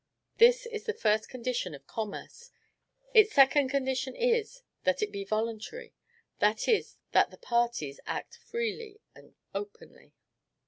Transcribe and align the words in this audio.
This 0.39 0.65
is 0.65 0.85
the 0.85 0.95
first 0.95 1.29
condition 1.29 1.75
of 1.75 1.85
commerce. 1.85 2.49
Its 3.13 3.35
second 3.35 3.69
condition 3.69 4.15
is, 4.15 4.63
that 4.83 5.03
it 5.03 5.11
be 5.11 5.23
voluntary; 5.23 5.93
that 6.39 6.67
is, 6.67 6.97
that 7.11 7.29
the 7.29 7.37
parties 7.37 7.99
act 8.07 8.35
freely 8.37 8.99
and 9.13 9.35
openly. 9.53 10.13